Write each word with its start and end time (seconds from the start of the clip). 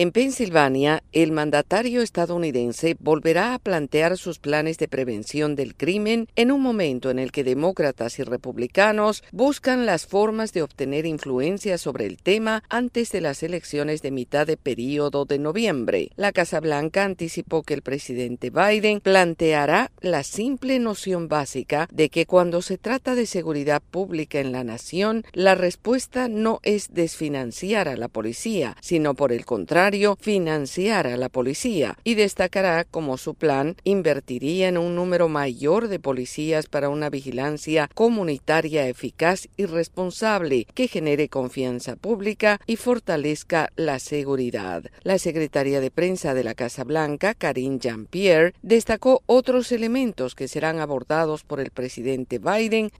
En 0.00 0.12
Pensilvania, 0.12 1.02
el 1.10 1.32
mandatario 1.32 2.02
estadounidense 2.02 2.96
volverá 3.00 3.52
a 3.52 3.58
plantear 3.58 4.16
sus 4.16 4.38
planes 4.38 4.78
de 4.78 4.86
prevención 4.86 5.56
del 5.56 5.74
crimen 5.74 6.28
en 6.36 6.52
un 6.52 6.62
momento 6.62 7.10
en 7.10 7.18
el 7.18 7.32
que 7.32 7.42
demócratas 7.42 8.20
y 8.20 8.22
republicanos 8.22 9.24
buscan 9.32 9.86
las 9.86 10.06
formas 10.06 10.52
de 10.52 10.62
obtener 10.62 11.04
influencia 11.04 11.78
sobre 11.78 12.06
el 12.06 12.18
tema 12.18 12.62
antes 12.68 13.10
de 13.10 13.20
las 13.20 13.42
elecciones 13.42 14.00
de 14.00 14.12
mitad 14.12 14.46
de 14.46 14.56
período 14.56 15.24
de 15.24 15.40
noviembre. 15.40 16.12
La 16.14 16.30
Casa 16.30 16.60
Blanca 16.60 17.02
anticipó 17.02 17.64
que 17.64 17.74
el 17.74 17.82
presidente 17.82 18.50
Biden 18.50 19.00
planteará 19.00 19.90
la 20.00 20.22
simple 20.22 20.78
noción 20.78 21.26
básica 21.26 21.88
de 21.90 22.08
que 22.08 22.24
cuando 22.24 22.62
se 22.62 22.78
trata 22.78 23.16
de 23.16 23.26
seguridad 23.26 23.82
pública 23.82 24.38
en 24.38 24.52
la 24.52 24.62
nación, 24.62 25.24
la 25.32 25.56
respuesta 25.56 26.28
no 26.28 26.60
es 26.62 26.94
desfinanciar 26.94 27.88
a 27.88 27.96
la 27.96 28.06
policía, 28.06 28.76
sino 28.80 29.14
por 29.14 29.32
el 29.32 29.44
contrario, 29.44 29.87
financiar 30.20 31.06
a 31.06 31.16
la 31.16 31.28
policía 31.30 31.96
y 32.04 32.14
destacará 32.14 32.84
como 32.84 33.16
su 33.16 33.34
plan 33.34 33.76
invertiría 33.84 34.68
en 34.68 34.76
un 34.76 34.94
número 34.94 35.28
mayor 35.28 35.88
de 35.88 35.98
policías 35.98 36.66
para 36.66 36.90
una 36.90 37.08
vigilancia 37.08 37.88
comunitaria 37.94 38.86
eficaz 38.86 39.48
y 39.56 39.64
responsable 39.64 40.66
que 40.74 40.88
genere 40.88 41.28
confianza 41.28 41.96
pública 41.96 42.60
y 42.66 42.76
fortalezca 42.76 43.70
la 43.76 43.98
seguridad. 43.98 44.84
La 45.04 45.18
secretaria 45.18 45.80
de 45.80 45.90
prensa 45.90 46.34
de 46.34 46.44
la 46.44 46.54
Casa 46.54 46.84
Blanca, 46.84 47.32
Karine 47.32 47.78
Jean-Pierre, 47.78 48.52
destacó 48.62 49.22
otros 49.24 49.72
elementos 49.72 50.34
que 50.34 50.48
serán 50.48 50.80
abordados 50.80 51.44
por 51.44 51.60
el 51.60 51.70
presidente 51.70 52.38
Biden. 52.38 52.90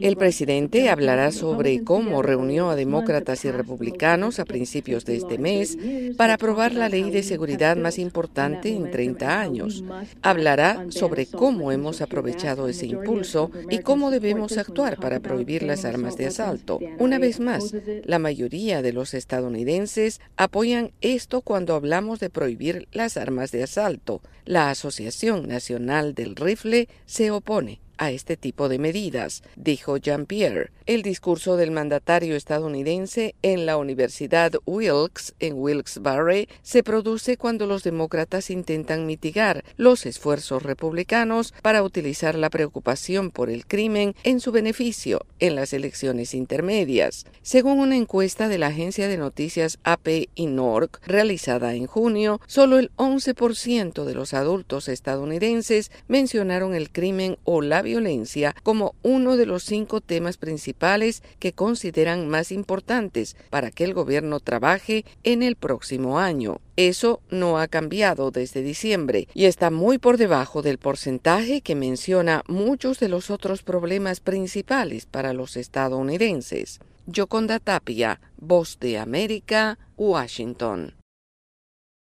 El 0.00 0.16
presidente 0.16 0.88
hablará 0.88 1.32
sobre 1.32 1.82
cómo 1.82 2.22
reunió 2.22 2.70
a 2.70 2.76
demócratas 2.76 3.44
y 3.44 3.50
republicanos 3.50 4.38
a 4.38 4.44
principios 4.44 5.04
de 5.04 5.16
este 5.22 5.38
mes 5.38 5.78
para 6.16 6.34
aprobar 6.34 6.74
la 6.74 6.88
ley 6.88 7.10
de 7.10 7.22
seguridad 7.22 7.76
más 7.76 7.98
importante 7.98 8.68
en 8.68 8.90
30 8.90 9.40
años. 9.40 9.84
Hablará 10.22 10.86
sobre 10.90 11.26
cómo 11.26 11.72
hemos 11.72 12.00
aprovechado 12.00 12.68
ese 12.68 12.86
impulso 12.86 13.50
y 13.70 13.78
cómo 13.78 14.10
debemos 14.10 14.58
actuar 14.58 14.98
para 14.98 15.20
prohibir 15.20 15.62
las 15.62 15.84
armas 15.84 16.16
de 16.16 16.26
asalto. 16.26 16.78
Una 16.98 17.18
vez 17.18 17.40
más, 17.40 17.74
la 18.04 18.18
mayoría 18.18 18.82
de 18.82 18.92
los 18.92 19.14
estadounidenses 19.14 20.20
apoyan 20.36 20.92
esto 21.00 21.40
cuando 21.40 21.74
hablamos 21.74 22.20
de 22.20 22.30
prohibir 22.30 22.88
las 22.92 23.16
armas 23.16 23.52
de 23.52 23.62
asalto. 23.62 24.20
La 24.44 24.70
Asociación 24.70 25.46
Nacional 25.46 26.14
del 26.14 26.34
Rifle 26.34 26.88
se 27.06 27.30
opone 27.30 27.81
a 28.02 28.10
este 28.10 28.36
tipo 28.36 28.68
de 28.68 28.80
medidas, 28.80 29.44
dijo 29.54 29.96
Jean-Pierre. 29.96 30.72
El 30.86 31.02
discurso 31.02 31.56
del 31.56 31.70
mandatario 31.70 32.34
estadounidense 32.34 33.36
en 33.42 33.64
la 33.64 33.76
Universidad 33.76 34.54
Wilkes 34.66 35.34
en 35.38 35.54
Wilkes-Barre 35.54 36.48
se 36.62 36.82
produce 36.82 37.36
cuando 37.36 37.68
los 37.68 37.84
demócratas 37.84 38.50
intentan 38.50 39.06
mitigar 39.06 39.62
los 39.76 40.04
esfuerzos 40.04 40.64
republicanos 40.64 41.54
para 41.62 41.84
utilizar 41.84 42.34
la 42.34 42.50
preocupación 42.50 43.30
por 43.30 43.48
el 43.48 43.66
crimen 43.66 44.16
en 44.24 44.40
su 44.40 44.50
beneficio 44.50 45.24
en 45.38 45.54
las 45.54 45.72
elecciones 45.72 46.34
intermedias. 46.34 47.26
Según 47.42 47.78
una 47.78 47.96
encuesta 47.96 48.48
de 48.48 48.58
la 48.58 48.66
agencia 48.66 49.06
de 49.06 49.16
noticias 49.16 49.78
AP 49.84 50.28
y 50.34 50.46
NORC 50.46 51.00
realizada 51.06 51.74
en 51.74 51.86
junio, 51.86 52.40
solo 52.48 52.80
el 52.80 52.90
11% 52.96 54.02
de 54.02 54.14
los 54.14 54.34
adultos 54.34 54.88
estadounidenses 54.88 55.92
mencionaron 56.08 56.74
el 56.74 56.90
crimen 56.90 57.38
o 57.44 57.62
la 57.62 57.82
violencia 57.92 58.54
como 58.62 58.94
uno 59.02 59.36
de 59.36 59.44
los 59.44 59.64
cinco 59.64 60.00
temas 60.00 60.38
principales 60.38 61.22
que 61.38 61.52
consideran 61.52 62.26
más 62.28 62.50
importantes 62.50 63.36
para 63.50 63.70
que 63.70 63.84
el 63.84 63.92
gobierno 63.92 64.40
trabaje 64.40 65.04
en 65.24 65.42
el 65.42 65.56
próximo 65.56 66.18
año. 66.18 66.60
Eso 66.76 67.20
no 67.28 67.58
ha 67.58 67.68
cambiado 67.68 68.30
desde 68.30 68.62
diciembre 68.62 69.28
y 69.34 69.44
está 69.44 69.70
muy 69.70 69.98
por 69.98 70.16
debajo 70.16 70.62
del 70.62 70.78
porcentaje 70.78 71.60
que 71.60 71.74
menciona 71.74 72.42
muchos 72.48 72.98
de 72.98 73.08
los 73.08 73.30
otros 73.30 73.62
problemas 73.62 74.20
principales 74.20 75.04
para 75.04 75.34
los 75.34 75.56
estadounidenses. 75.56 76.80
Yoconda 77.06 77.58
Tapia, 77.58 78.20
Voz 78.38 78.78
de 78.80 78.96
América, 78.96 79.78
Washington. 79.96 81.01